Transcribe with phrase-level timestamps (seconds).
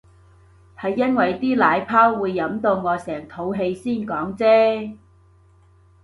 [0.75, 4.97] 係因為啲奶泡會飲到我成肚氣先講啫